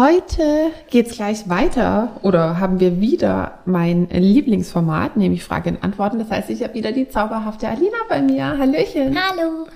[0.00, 6.18] Heute geht's gleich weiter oder haben wir wieder mein Lieblingsformat, nämlich Frage und Antworten.
[6.18, 8.56] Das heißt, ich habe wieder die zauberhafte Alina bei mir.
[8.56, 9.14] Hallöchen.
[9.14, 9.66] Hallo.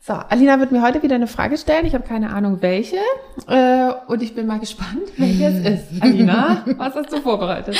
[0.00, 1.84] So, Alina wird mir heute wieder eine Frage stellen.
[1.84, 2.98] Ich habe keine Ahnung welche
[3.48, 6.00] äh, und ich bin mal gespannt, welche es ist.
[6.00, 7.76] Alina, was hast du vorbereitet?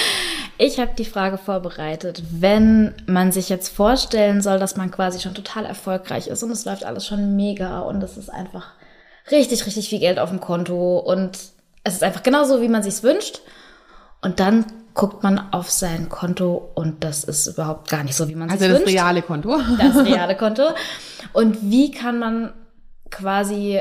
[0.56, 5.34] Ich habe die Frage vorbereitet, wenn man sich jetzt vorstellen soll, dass man quasi schon
[5.34, 8.72] total erfolgreich ist und es läuft alles schon mega und es ist einfach
[9.30, 11.38] richtig, richtig viel Geld auf dem Konto und
[11.84, 13.40] es ist einfach genauso, wie man sich's wünscht.
[14.20, 18.34] Und dann guckt man auf sein Konto und das ist überhaupt gar nicht so, wie
[18.34, 18.86] man also sich's wünscht.
[18.86, 19.60] Also das reale Konto.
[19.78, 20.62] Das reale Konto.
[21.32, 22.52] Und wie kann man
[23.10, 23.80] quasi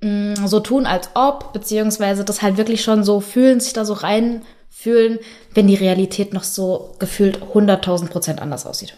[0.00, 3.84] mh, mm, so tun, als ob, beziehungsweise das halt wirklich schon so fühlen, sich da
[3.84, 5.18] so reinfühlen,
[5.54, 8.96] wenn die Realität noch so gefühlt 100.000 Prozent anders aussieht.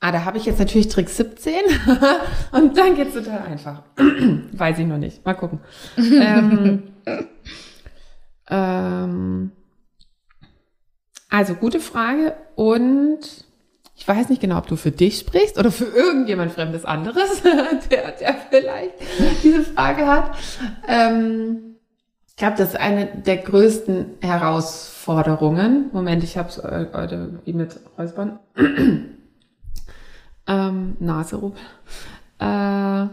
[0.00, 1.54] Ah, da habe ich jetzt natürlich Trick 17
[2.52, 3.82] und dann geht's total einfach.
[4.52, 5.24] Weiß ich noch nicht.
[5.26, 5.58] Mal gucken.
[5.96, 6.84] ähm,
[8.48, 9.50] ähm,
[11.28, 13.18] also gute Frage und
[13.96, 17.42] ich weiß nicht genau, ob du für dich sprichst oder für irgendjemand Fremdes anderes,
[17.90, 18.94] der, der vielleicht
[19.42, 20.36] diese Frage hat.
[20.86, 21.74] Ähm,
[22.28, 25.90] ich glaube, das ist eine der größten Herausforderungen.
[25.92, 28.38] Moment, ich habe es heute wie mit Räuspern
[30.48, 31.56] ähm, Naserub.
[32.40, 33.06] Äh,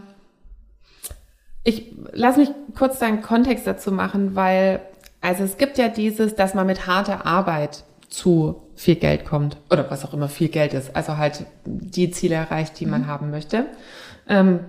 [1.62, 4.80] ich lass mich kurz deinen Kontext dazu machen, weil
[5.20, 9.90] also es gibt ja dieses, dass man mit harter Arbeit zu viel Geld kommt oder
[9.90, 13.06] was auch immer viel Geld ist, also halt die Ziele erreicht, die man mhm.
[13.08, 13.66] haben möchte.
[14.28, 14.60] Ähm,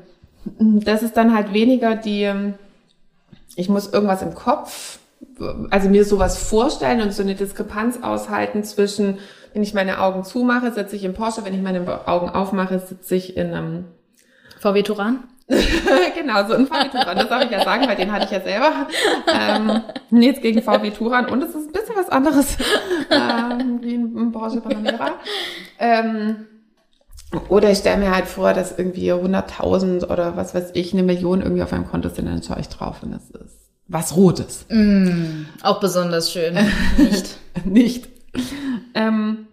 [0.59, 2.33] das ist dann halt weniger die,
[3.55, 4.99] ich muss irgendwas im Kopf,
[5.69, 9.19] also mir sowas vorstellen und so eine Diskrepanz aushalten zwischen
[9.57, 11.43] wenn ich meine Augen zumache, sitze ich im Porsche.
[11.43, 13.85] Wenn ich meine Augen aufmache, sitze ich in einem
[14.59, 15.23] VW Turan.
[15.47, 17.17] genau, so ein VW Turan.
[17.17, 18.87] Das darf ich ja sagen, weil den hatte ich ja selber.
[19.33, 19.81] Ähm,
[20.11, 21.25] nichts gegen VW Turan.
[21.25, 22.55] Und es ist ein bisschen was anderes
[23.09, 25.13] ähm, wie ein Porsche Panamera.
[25.79, 26.45] Ähm,
[27.49, 31.41] oder ich stelle mir halt vor, dass irgendwie 100.000 oder was weiß ich, eine Million
[31.41, 33.56] irgendwie auf meinem Konto sind, dann schaue ich drauf und es ist
[33.87, 34.65] was Rotes.
[34.69, 36.57] Mm, auch besonders schön.
[36.97, 37.37] Nicht.
[37.65, 38.07] Nicht.
[38.93, 39.47] Ähm,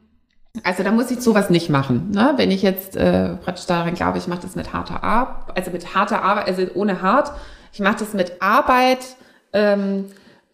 [0.63, 2.11] also da muss ich sowas nicht machen.
[2.13, 2.35] Ne?
[2.37, 5.95] Wenn ich jetzt äh, praktisch daran glaube, ich mache das mit harter Arbeit, also mit
[5.95, 7.33] harter Arbeit, also ohne hart,
[7.73, 9.01] ich mache das mit Arbeit.
[9.53, 10.07] Ähm,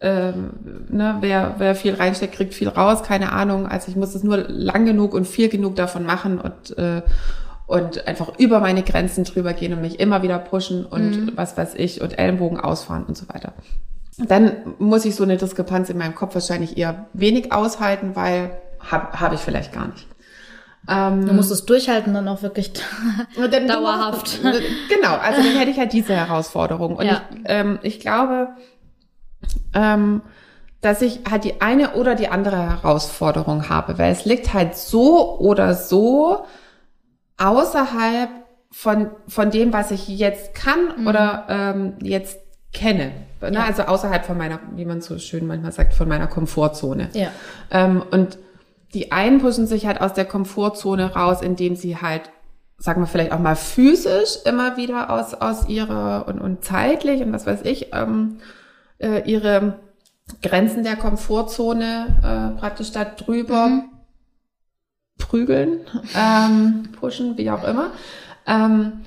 [0.03, 0.53] ähm,
[0.89, 3.67] ne, wer, wer viel reinsteckt, kriegt viel raus, keine Ahnung.
[3.67, 7.03] Also ich muss es nur lang genug und viel genug davon machen und äh,
[7.71, 11.31] und einfach über meine Grenzen drüber gehen und mich immer wieder pushen und mhm.
[11.35, 13.53] was weiß ich und Ellenbogen ausfahren und so weiter.
[14.17, 19.17] Dann muss ich so eine Diskrepanz in meinem Kopf wahrscheinlich eher wenig aushalten, weil habe
[19.17, 20.05] hab ich vielleicht gar nicht.
[20.89, 22.73] Ähm, du musst es durchhalten dann auch wirklich
[23.37, 24.41] dann, dauerhaft.
[24.41, 26.97] genau, also dann hätte ich halt diese Herausforderung.
[26.97, 27.21] Und ja.
[27.31, 28.49] ich, ähm, ich glaube,
[29.73, 30.23] ähm,
[30.81, 35.39] dass ich halt die eine oder die andere Herausforderung habe, weil es liegt halt so
[35.39, 36.43] oder so
[37.41, 38.29] außerhalb
[38.71, 41.07] von, von dem, was ich jetzt kann mhm.
[41.07, 42.39] oder ähm, jetzt
[42.73, 43.11] kenne.
[43.41, 43.51] Ne?
[43.53, 43.65] Ja.
[43.65, 47.09] Also außerhalb von meiner, wie man so schön manchmal sagt, von meiner Komfortzone.
[47.13, 47.29] Ja.
[47.69, 48.37] Ähm, und
[48.93, 52.23] die einen pushen sich halt aus der Komfortzone raus, indem sie halt,
[52.77, 57.33] sagen wir vielleicht auch mal physisch immer wieder aus, aus ihrer und, und zeitlich und
[57.33, 58.37] was weiß ich, ähm,
[58.99, 59.79] äh, ihre
[60.41, 63.83] Grenzen der Komfortzone äh, praktisch da drüber mhm.
[65.21, 65.79] Prügeln,
[66.15, 67.91] ähm, pushen, wie auch immer.
[68.45, 69.01] Ähm,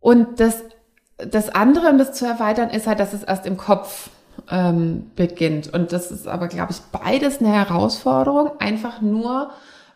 [0.00, 0.62] und das,
[1.16, 4.10] das andere, um das zu erweitern, ist halt, dass es erst im Kopf
[4.50, 5.72] ähm, beginnt.
[5.72, 9.50] Und das ist aber, glaube ich, beides eine Herausforderung, einfach nur,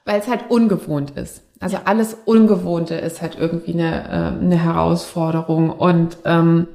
[0.05, 1.43] weil es halt ungewohnt ist.
[1.61, 5.71] Also alles Ungewohnte ist halt irgendwie eine, äh, eine Herausforderung.
[5.71, 6.67] Und ähm,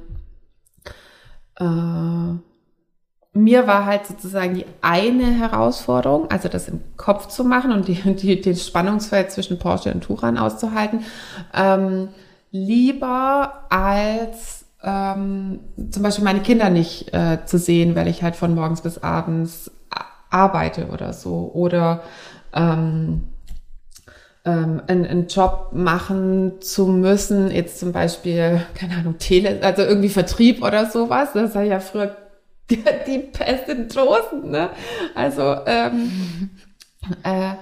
[1.56, 2.38] äh,
[3.32, 7.94] mir war halt sozusagen die eine Herausforderung, also das im Kopf zu machen und die,
[8.14, 11.04] die, den Spannungsfeld zwischen Porsche und Turan auszuhalten,
[11.54, 12.08] ähm,
[12.50, 15.60] lieber als ähm,
[15.90, 19.70] zum Beispiel meine Kinder nicht äh, zu sehen, weil ich halt von morgens bis abends
[20.30, 21.50] arbeite oder so.
[21.54, 22.02] Oder
[22.52, 23.24] ähm,
[24.44, 30.08] ähm, einen, einen Job machen zu müssen, jetzt zum Beispiel, keine Ahnung, Tele, also irgendwie
[30.08, 31.30] Vertrieb oder sowas.
[31.34, 32.16] Das war ja früher
[33.06, 34.70] die Pest in Dosen, ne?
[35.14, 36.50] Also ähm,
[37.22, 37.54] äh,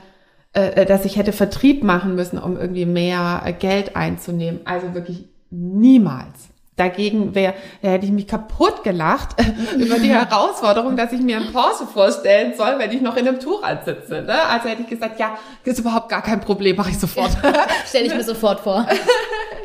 [0.56, 4.60] äh, dass ich hätte Vertrieb machen müssen, um irgendwie mehr äh, Geld einzunehmen.
[4.64, 6.48] Also wirklich niemals.
[6.76, 9.36] Dagegen wäre, hätte ich mich kaputt gelacht
[9.78, 13.40] über die Herausforderung, dass ich mir einen Porsche vorstellen soll, wenn ich noch in einem
[13.40, 14.22] Tourat sitze.
[14.22, 14.42] Ne?
[14.42, 17.30] Also hätte ich gesagt, ja, das ist überhaupt gar kein Problem, mache ich sofort.
[17.86, 18.86] Stelle ich mir sofort vor.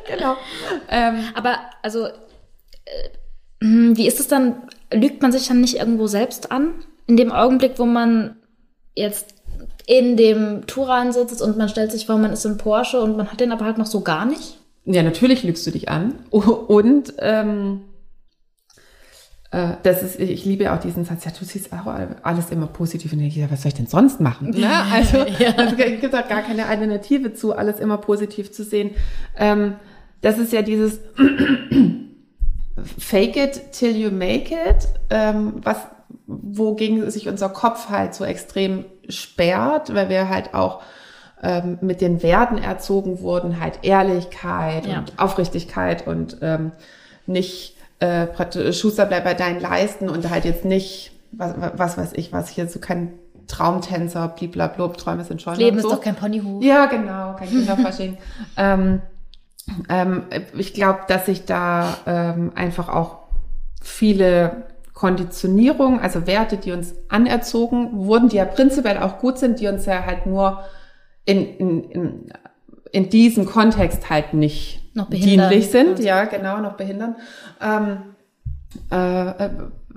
[0.07, 0.37] genau.
[0.89, 2.11] Ähm, Aber also, äh,
[3.61, 4.63] hm, wie ist es dann?
[4.93, 6.73] Lügt man sich dann nicht irgendwo selbst an?
[7.07, 8.37] In dem Augenblick, wo man
[8.95, 9.35] jetzt
[9.87, 13.31] in dem Touran sitzt und man stellt sich vor, man ist im Porsche und man
[13.31, 14.59] hat den aber halt noch so gar nicht?
[14.85, 16.15] Ja, natürlich lügst du dich an.
[16.31, 17.81] Und ähm,
[19.51, 21.85] äh, das ist, ich liebe ja auch diesen Satz, ja, du siehst auch
[22.23, 23.13] alles immer positiv.
[23.13, 24.51] Und ich denke, was soll ich denn sonst machen?
[24.51, 24.67] Ne?
[24.91, 25.53] Also ja.
[25.57, 28.91] es gibt auch gar keine Alternative zu, alles immer positiv zu sehen.
[29.37, 29.75] Ähm,
[30.21, 30.99] das ist ja dieses
[32.97, 35.77] Fake it till you make it, ähm, was
[36.27, 40.81] wogegen sich unser Kopf halt so extrem sperrt, weil wir halt auch
[41.43, 44.99] ähm, mit den Werten erzogen wurden, halt Ehrlichkeit ja.
[44.99, 46.71] und Aufrichtigkeit und ähm,
[47.25, 52.13] nicht äh, praktisch Schuster bleib bei deinen Leisten und halt jetzt nicht, was, was weiß
[52.13, 53.13] ich, was hier so kein
[53.47, 55.55] Traumtänzer, bliblablub, Träume sind schon.
[55.55, 55.89] Leben so.
[55.89, 56.63] ist doch kein Ponyhof.
[56.63, 58.17] Ja, genau, kein Kinderfasching.
[58.57, 59.01] ähm,
[59.89, 60.23] ähm,
[60.57, 63.19] ich glaube, dass sich da ähm, einfach auch
[63.81, 69.67] viele Konditionierungen, also Werte, die uns anerzogen wurden, die ja prinzipiell auch gut sind, die
[69.67, 70.63] uns ja halt nur
[71.25, 72.33] in, in, in,
[72.91, 77.15] in diesem Kontext halt nicht dienlich sind, ja, genau, noch behindern,
[77.61, 78.15] ähm,
[78.89, 79.49] äh,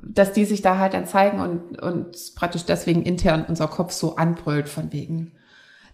[0.02, 4.16] dass die sich da halt dann zeigen und, und praktisch deswegen intern unser Kopf so
[4.16, 5.32] anbrüllt von wegen,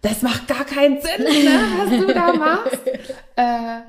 [0.01, 2.81] das macht gar keinen Sinn, ne, was du da machst.
[3.35, 3.81] äh,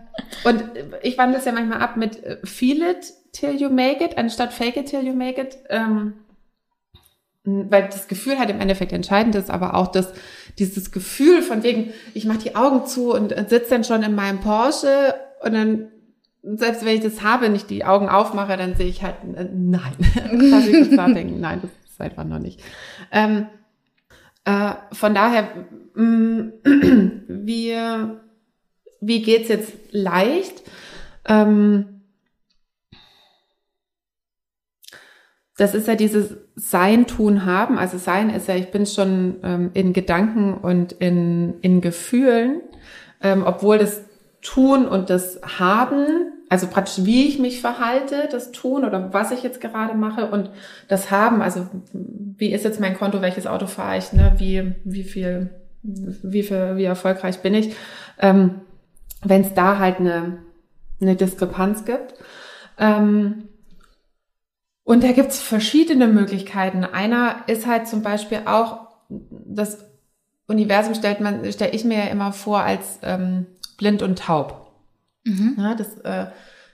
[0.44, 0.64] und
[1.02, 4.52] ich wandle es ja manchmal ab mit äh, feel it till you make it, anstatt
[4.52, 5.58] fake it till you make it.
[5.70, 6.14] Ähm,
[7.44, 10.12] weil das Gefühl halt im Endeffekt entscheidend ist, aber auch das,
[10.58, 14.40] dieses Gefühl von wegen, ich mache die Augen zu und sitze dann schon in meinem
[14.40, 15.88] Porsche und dann,
[16.42, 19.94] selbst wenn ich das habe, nicht die Augen aufmache, dann sehe ich halt, äh, nein.
[20.40, 22.60] Ich das nachdenken, nein, das ist einfach noch nicht.
[23.10, 23.46] Ähm,
[24.44, 25.48] äh, von daher,
[25.94, 26.52] mm,
[27.28, 27.76] wie,
[29.00, 30.62] wie geht's jetzt leicht?
[31.26, 31.92] Ähm,
[35.56, 37.78] das ist ja dieses Sein, Tun, Haben.
[37.78, 42.62] Also Sein ist ja, ich bin schon ähm, in Gedanken und in, in Gefühlen,
[43.20, 44.02] ähm, obwohl das
[44.40, 49.42] Tun und das Haben, also praktisch wie ich mich verhalte, das Tun oder was ich
[49.42, 50.50] jetzt gerade mache und
[50.88, 51.68] das Haben, also
[52.36, 54.34] wie ist jetzt mein Konto, welches Auto fahre ich, ne?
[54.36, 55.50] wie, wie viel,
[55.82, 57.74] wie viel, wie erfolgreich bin ich,
[58.18, 58.60] ähm,
[59.22, 60.38] wenn es da halt eine,
[61.00, 62.14] eine Diskrepanz gibt.
[62.78, 63.48] Ähm,
[64.84, 66.84] und da gibt's verschiedene Möglichkeiten.
[66.84, 69.84] Einer ist halt zum Beispiel auch, das
[70.48, 73.46] Universum stellt man, stelle ich mir ja immer vor als ähm,
[73.78, 74.72] blind und taub.
[75.24, 75.54] Mhm.
[75.56, 76.26] Ja, das, äh,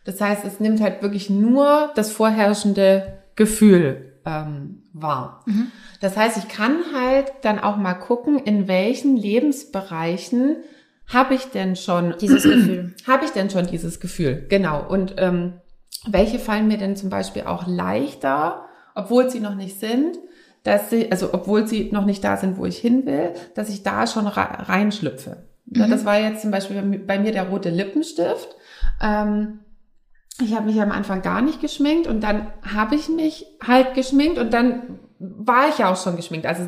[0.05, 5.43] das heißt, es nimmt halt wirklich nur das vorherrschende Gefühl ähm, wahr.
[5.47, 5.70] Mhm.
[6.00, 10.56] Das heißt, ich kann halt dann auch mal gucken, in welchen Lebensbereichen
[11.06, 12.94] habe ich denn schon dieses Gefühl?
[13.06, 14.47] Habe ich denn schon dieses Gefühl?
[14.49, 14.87] Genau.
[14.87, 15.55] Und ähm,
[16.06, 20.19] welche fallen mir denn zum Beispiel auch leichter, obwohl sie noch nicht sind,
[20.65, 23.82] dass sie, also obwohl sie noch nicht da sind, wo ich hin will, dass ich
[23.82, 25.44] da schon reinschlüpfe.
[25.67, 25.91] Mhm.
[25.91, 28.48] Das war jetzt zum Beispiel bei mir der rote Lippenstift.
[29.03, 29.60] Ähm,
[30.41, 34.39] ich habe mich am Anfang gar nicht geschminkt und dann habe ich mich halt geschminkt
[34.39, 36.47] und dann war ich ja auch schon geschminkt.
[36.47, 36.63] Also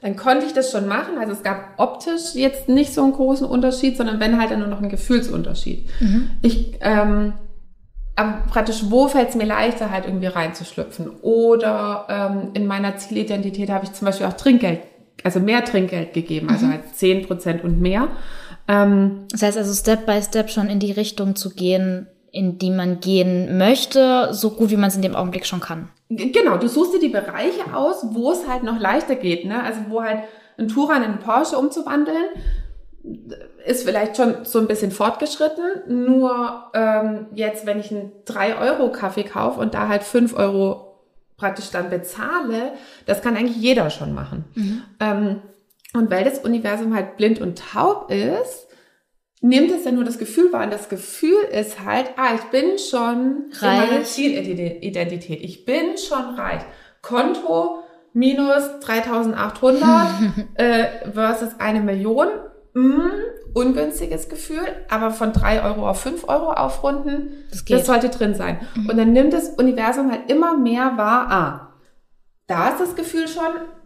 [0.00, 1.18] dann konnte ich das schon machen.
[1.20, 4.68] Also es gab optisch jetzt nicht so einen großen Unterschied, sondern wenn halt dann nur
[4.68, 5.88] noch ein Gefühlsunterschied.
[6.00, 6.30] Mhm.
[6.42, 7.34] Ich ähm,
[8.14, 11.10] aber praktisch, wo fällt es mir leichter, halt irgendwie reinzuschlüpfen?
[11.22, 14.80] Oder ähm, in meiner Zielidentität habe ich zum Beispiel auch Trinkgeld,
[15.24, 16.72] also mehr Trinkgeld gegeben, also mhm.
[16.72, 18.08] halt zehn Prozent und mehr.
[18.68, 22.70] Ähm, das heißt also Step by Step schon in die Richtung zu gehen, in die
[22.70, 25.90] man gehen möchte, so gut wie man es in dem Augenblick schon kann.
[26.08, 29.62] Genau, du suchst dir die Bereiche aus, wo es halt noch leichter geht, ne?
[29.62, 30.20] Also wo halt
[30.58, 32.24] ein Touran in einen Porsche umzuwandeln,
[33.66, 35.82] ist vielleicht schon so ein bisschen fortgeschritten.
[35.88, 41.00] Nur ähm, jetzt, wenn ich einen 3-Euro-Kaffee kaufe und da halt 5 Euro
[41.36, 42.72] praktisch dann bezahle,
[43.04, 44.44] das kann eigentlich jeder schon machen.
[44.54, 44.82] Mhm.
[45.00, 45.42] Ähm,
[45.92, 48.68] und weil das Universum halt blind und taub ist,
[49.42, 50.64] nimmt es ja nur das Gefühl wahr.
[50.64, 53.82] Und das Gefühl ist halt, ah, ich bin schon reich.
[53.84, 55.42] in meiner Zielidentität.
[55.42, 56.62] Ich bin schon reich.
[57.02, 57.82] Konto
[58.14, 60.08] minus 3800
[60.54, 62.28] äh, versus eine Million
[62.74, 63.10] mh,
[63.54, 68.60] ungünstiges Gefühl, aber von drei Euro auf fünf Euro aufrunden, das, das sollte drin sein.
[68.74, 68.90] Mhm.
[68.90, 71.68] Und dann nimmt das Universum halt immer mehr wahr, ah,
[72.46, 73.42] da ist das Gefühl schon,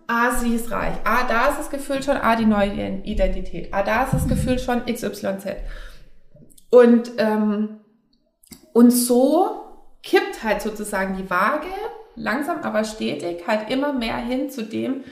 [0.07, 0.95] ah, sie ist reich.
[1.05, 3.69] Ah, da ist das Gefühl schon, ah, die neue Identität.
[3.73, 5.47] Ah, da ist das Gefühl schon XYZ.
[6.71, 7.81] Und, ähm,
[8.73, 9.63] und so
[10.03, 11.67] kippt halt sozusagen die Waage
[12.17, 15.05] langsam aber stetig halt immer mehr hin zu dem,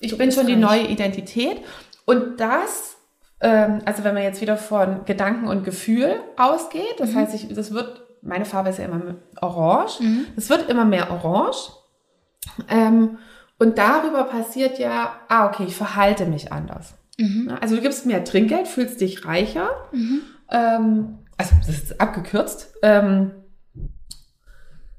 [0.00, 0.54] ich du bin schon reich.
[0.54, 1.62] die neue Identität.
[2.04, 2.96] Und das,
[3.40, 7.16] ähm, also wenn man jetzt wieder von Gedanken und Gefühl ausgeht, das mhm.
[7.16, 10.26] heißt, ich, das wird, meine Farbe ist ja immer orange, mhm.
[10.36, 11.72] es wird immer mehr orange.
[12.68, 13.18] Ähm,
[13.58, 16.94] und darüber passiert ja, ah, okay, ich verhalte mich anders.
[17.18, 17.52] Mhm.
[17.60, 19.70] Also du gibst mehr Trinkgeld, fühlst dich reicher.
[19.92, 20.22] Mhm.
[20.50, 22.74] Ähm, also das ist abgekürzt.
[22.82, 23.32] Ähm,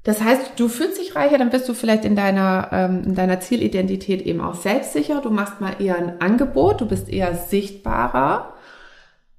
[0.02, 3.40] das heißt, du fühlst dich reicher, dann bist du vielleicht in deiner, ähm, in deiner
[3.40, 5.20] Zielidentität eben auch selbstsicher.
[5.20, 8.54] Du machst mal eher ein Angebot, du bist eher sichtbarer.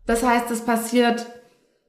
[0.06, 1.26] Das heißt, es passiert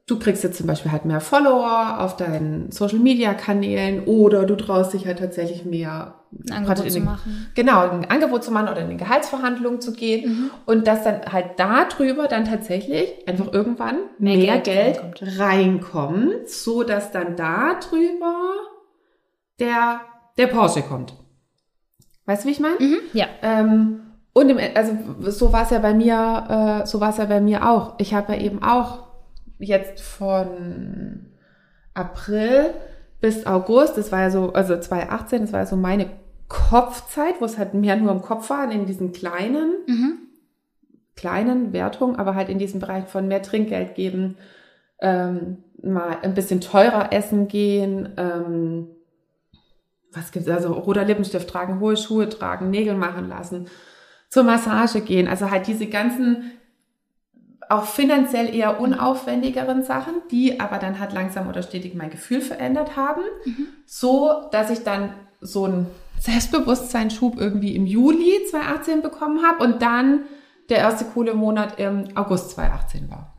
[0.05, 4.55] du kriegst jetzt zum Beispiel halt mehr Follower auf deinen Social Media Kanälen oder du
[4.55, 6.15] traust dich halt tatsächlich mehr
[6.49, 7.47] ein Angebot zu machen.
[7.55, 10.51] Genau, ein Angebot zu machen oder in die Gehaltsverhandlungen zu gehen mhm.
[10.65, 16.83] und dass dann halt darüber dann tatsächlich einfach irgendwann mehr, mehr Geld, Geld reinkommt, so
[16.83, 18.55] dass dann darüber
[19.59, 20.01] der,
[20.37, 21.13] der Porsche kommt.
[22.25, 22.75] Weißt du, wie ich meine?
[22.79, 23.27] Mhm, ja.
[23.41, 23.99] Ähm,
[24.33, 24.97] und im, also
[25.29, 27.95] so war es ja bei mir, äh, so war es ja bei mir auch.
[27.99, 29.12] Ich habe ja eben auch
[29.63, 31.27] jetzt von
[31.93, 32.73] April
[33.21, 36.09] bis August, das war ja so, also 2018, das war ja so meine
[36.49, 40.17] Kopfzeit, wo es halt mehr nur im Kopf war, in diesen kleinen, mhm.
[41.15, 44.37] kleinen Wertungen, aber halt in diesem Bereich von mehr Trinkgeld geben,
[44.99, 48.89] ähm, mal ein bisschen teurer essen gehen, ähm,
[50.11, 53.67] was gibt's, also roter Lippenstift tragen, hohe Schuhe tragen, Nägel machen lassen,
[54.29, 56.51] zur Massage gehen, also halt diese ganzen
[57.73, 62.95] auch finanziell eher unaufwendigeren Sachen, die aber dann halt langsam oder stetig mein Gefühl verändert
[62.95, 63.67] haben, mhm.
[63.85, 65.87] so dass ich dann so einen
[66.19, 70.21] Selbstbewusstseinsschub irgendwie im Juli 2018 bekommen habe und dann
[70.69, 73.37] der erste coole Monat im August 2018 war.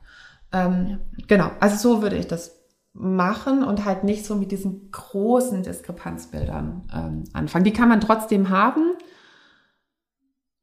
[0.53, 0.99] Ähm, ja.
[1.27, 2.61] Genau, also so würde ich das
[2.93, 7.65] machen und halt nicht so mit diesen großen Diskrepanzbildern ähm, anfangen.
[7.65, 8.93] Die kann man trotzdem haben,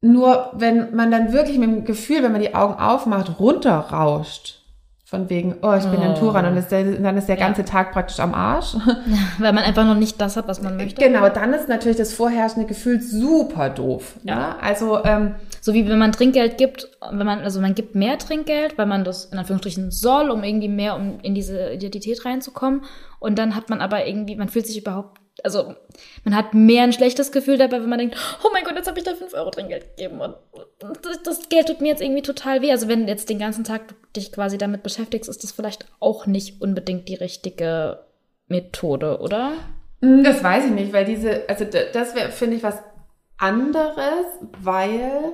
[0.02, 4.62] nur wenn man dann wirklich mit dem Gefühl, wenn man die Augen aufmacht, runterrauscht,
[5.04, 6.04] von wegen, oh, ich bin oh.
[6.04, 7.66] in Turan und ist der, dann ist der ganze ja.
[7.66, 8.72] Tag praktisch am Arsch.
[8.72, 8.96] Ja,
[9.38, 11.04] weil man einfach noch nicht das hat, was man möchte.
[11.04, 14.14] Genau, dann ist natürlich das vorherrschende Gefühl super doof.
[14.24, 14.34] Ja.
[14.34, 14.62] Ne?
[14.62, 18.78] Also, ähm, so wie wenn man Trinkgeld gibt, wenn man, also man gibt mehr Trinkgeld,
[18.78, 22.80] weil man das in Anführungsstrichen soll, um irgendwie mehr um in diese Identität reinzukommen.
[23.20, 25.74] Und dann hat man aber irgendwie, man fühlt sich überhaupt also
[26.24, 28.98] man hat mehr ein schlechtes Gefühl dabei, wenn man denkt, oh mein Gott, jetzt habe
[28.98, 30.36] ich da 5 Euro Trinkgeld gegeben und
[31.02, 32.70] das, das, Geld tut mir jetzt irgendwie total weh.
[32.70, 36.26] Also wenn du jetzt den ganzen Tag dich quasi damit beschäftigst, ist das vielleicht auch
[36.26, 38.00] nicht unbedingt die richtige
[38.48, 39.52] Methode, oder?
[40.02, 42.78] Hm, das weiß ich nicht, weil diese, also das wäre, finde ich, was
[43.38, 44.26] anderes,
[44.60, 45.32] weil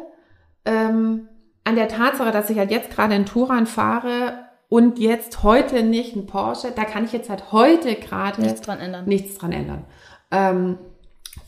[0.65, 1.29] ähm,
[1.65, 6.15] an der Tatsache, dass ich halt jetzt gerade in Turan fahre und jetzt heute nicht
[6.15, 9.07] ein Porsche, da kann ich jetzt halt heute gerade nichts dran ändern.
[9.07, 9.85] Nichts dran ändern.
[10.31, 10.79] Ähm,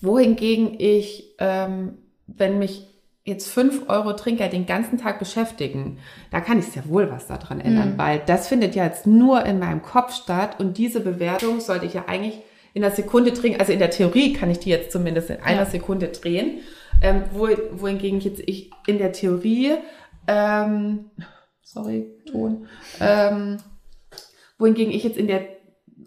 [0.00, 2.86] wohingegen ich, ähm, wenn mich
[3.24, 5.98] jetzt fünf Euro Trinkgeld den ganzen Tag beschäftigen,
[6.30, 7.98] da kann ich sehr wohl was daran ändern, mhm.
[7.98, 11.94] weil das findet ja jetzt nur in meinem Kopf statt und diese Bewertung sollte ich
[11.94, 12.40] ja eigentlich
[12.72, 15.64] in einer Sekunde drehen, also in der Theorie kann ich die jetzt zumindest in einer
[15.64, 15.66] ja.
[15.66, 16.60] Sekunde drehen,
[17.02, 19.74] ähm, wo, wohingegen jetzt ich in der Theorie
[20.26, 21.10] ähm,
[21.72, 22.66] sorry, Ton.
[23.00, 23.58] Ähm,
[24.58, 25.40] wohingegen ich jetzt in der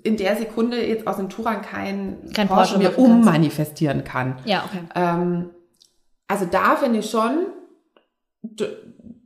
[0.04, 4.36] in der Sekunde jetzt aus dem Touran kein, kein Porsche, Porsche mehr ummanifestieren kann.
[4.44, 4.82] Ja, okay.
[4.96, 5.52] Ähm,
[6.28, 7.46] also da finde ich schon,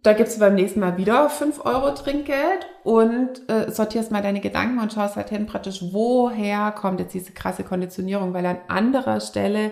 [0.04, 4.40] da gibst du beim nächsten Mal wieder fünf Euro Trinkgeld und äh, sortierst mal deine
[4.40, 9.20] Gedanken und schaust halt hin praktisch, woher kommt jetzt diese krasse Konditionierung, weil an anderer
[9.20, 9.72] Stelle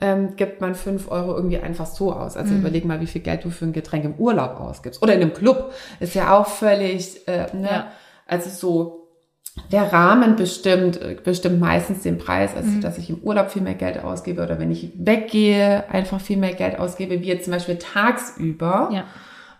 [0.00, 2.36] ähm, gibt man fünf Euro irgendwie einfach so aus.
[2.36, 2.60] Also mhm.
[2.60, 5.02] überleg mal, wie viel Geld du für ein Getränk im Urlaub ausgibst.
[5.02, 5.72] Oder in einem Club.
[6.00, 7.68] Ist ja auch völlig, äh, ne?
[7.70, 7.86] Ja.
[8.26, 9.04] Also so,
[9.70, 12.80] der Rahmen bestimmt, äh, bestimmt meistens den Preis, also mhm.
[12.80, 16.54] dass ich im Urlaub viel mehr Geld ausgebe oder wenn ich weggehe, einfach viel mehr
[16.54, 18.90] Geld ausgebe, wie jetzt zum Beispiel tagsüber.
[18.92, 19.04] Ja.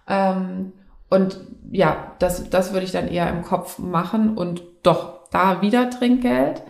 [0.09, 0.73] Ähm,
[1.11, 5.91] und ja, das, das würde ich dann eher im Kopf machen und doch da wieder
[5.91, 6.63] Trinkgeld.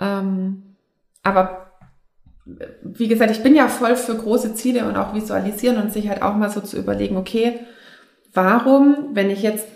[0.00, 0.76] Ähm,
[1.22, 1.65] aber
[2.82, 6.22] wie gesagt, ich bin ja voll für große Ziele und auch visualisieren und sich halt
[6.22, 7.58] auch mal so zu überlegen, okay,
[8.32, 9.66] warum, wenn ich jetzt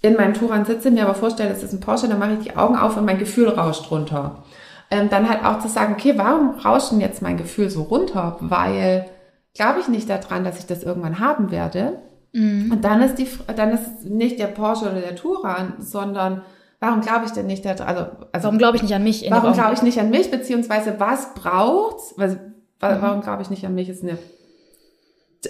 [0.00, 2.56] in meinem Touran sitze, mir aber vorstelle, es ist ein Porsche, dann mache ich die
[2.56, 4.44] Augen auf und mein Gefühl rauscht runter.
[4.90, 8.36] Ähm, dann halt auch zu sagen, okay, warum rauscht denn jetzt mein Gefühl so runter?
[8.40, 9.06] Weil
[9.54, 11.98] glaube ich nicht daran, dass ich das irgendwann haben werde.
[12.32, 12.70] Mhm.
[12.70, 16.42] Und dann ist die, dann ist nicht der Porsche oder der Touran, sondern
[16.86, 17.86] warum glaube ich denn nicht daran?
[17.86, 19.28] Also, also warum glaube ich nicht an mich?
[19.30, 20.30] warum glaube ich nicht an mich?
[20.30, 22.14] Beziehungsweise was braucht's?
[22.18, 22.36] Also,
[22.80, 23.88] warum glaube ich nicht an mich?
[23.88, 24.18] Ist eine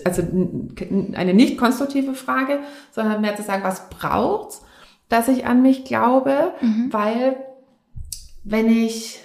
[0.04, 2.58] also eine nicht konstruktive Frage,
[2.90, 4.62] sondern mehr zu sagen, was braucht's,
[5.08, 6.92] dass ich an mich glaube, mhm.
[6.92, 7.36] weil
[8.42, 9.20] wenn ich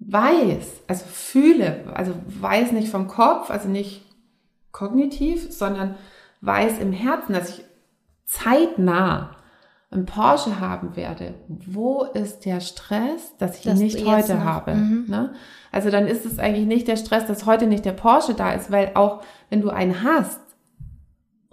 [0.00, 4.04] weiß, also fühle, also weiß nicht vom Kopf, also nicht
[4.72, 5.96] kognitiv, sondern
[6.40, 7.64] weiß im Herzen, dass ich
[8.24, 9.36] zeitnah
[9.90, 14.44] einen Porsche haben werde, wo ist der Stress, dass ich das ihn nicht heute noch.
[14.44, 14.74] habe?
[14.74, 15.06] Mhm.
[15.08, 15.32] Ne?
[15.72, 18.70] Also dann ist es eigentlich nicht der Stress, dass heute nicht der Porsche da ist,
[18.70, 20.40] weil auch wenn du einen hast,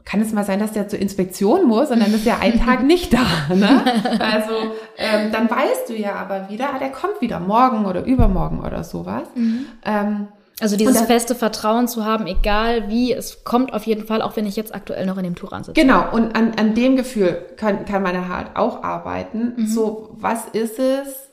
[0.03, 2.83] kann es mal sein, dass der zur Inspektion muss und dann ist er einen Tag
[2.85, 3.53] nicht da.
[3.53, 3.81] Ne?
[4.19, 4.53] Also
[4.97, 8.83] ähm, dann weißt du ja aber wieder, ah, der kommt wieder morgen oder übermorgen oder
[8.83, 9.27] sowas.
[9.35, 9.65] Mhm.
[9.83, 10.27] Ähm,
[10.61, 14.35] also dieses das, feste Vertrauen zu haben, egal wie, es kommt auf jeden Fall, auch
[14.37, 15.79] wenn ich jetzt aktuell noch in dem Touran sitze.
[15.79, 19.53] Genau, und an, an dem Gefühl kann, kann meine halt auch arbeiten.
[19.57, 19.67] Mhm.
[19.67, 21.29] So, was ist es,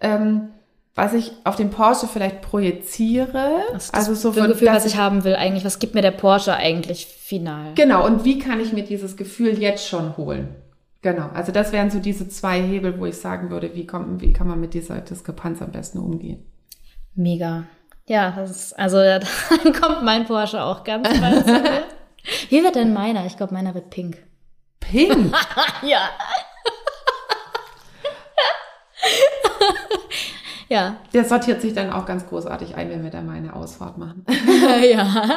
[0.00, 0.50] ähm,
[0.94, 3.62] was ich auf den Porsche vielleicht projiziere?
[3.72, 6.54] Das also so von, Gefühl, was ich haben will eigentlich, was gibt mir der Porsche
[6.54, 7.72] eigentlich final?
[7.74, 10.54] Genau, und wie kann ich mir dieses Gefühl jetzt schon holen?
[11.02, 14.32] Genau, also das wären so diese zwei Hebel, wo ich sagen würde, wie, kommt, wie
[14.32, 16.44] kann man mit dieser Diskrepanz am besten umgehen?
[17.14, 17.64] Mega.
[18.10, 18.96] Ja, das ist, also
[19.62, 21.46] dann kommt mein Porsche auch ganz bald.
[22.48, 23.24] Wie wird denn meiner?
[23.24, 24.18] Ich glaube, meiner wird pink.
[24.80, 25.32] Pink?
[25.82, 26.10] ja.
[30.68, 30.96] ja.
[31.14, 34.26] Der sortiert sich dann auch ganz großartig ein, wenn wir da mal eine Ausfahrt machen.
[34.82, 35.28] ja.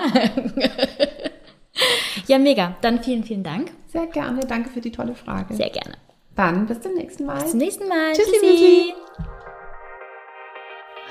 [2.26, 2.76] ja, mega.
[2.82, 3.70] Dann vielen, vielen Dank.
[3.86, 4.40] Sehr gerne.
[4.48, 5.54] Danke für die tolle Frage.
[5.54, 5.94] Sehr gerne.
[6.36, 7.40] Dann bis zum nächsten Mal.
[7.40, 8.14] Bis zum nächsten Mal.
[8.14, 8.32] Tschüssi.
[8.42, 8.94] Tschüssi.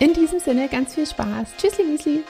[0.00, 1.48] In diesem Sinne ganz viel Spaß.
[1.58, 2.24] Tschüssli, Müsli.